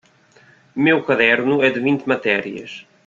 Meu 0.85 0.99
caderno 1.03 1.61
é 1.61 1.69
de 1.69 1.79
vinte 1.79 2.09
matérias. 2.09 2.71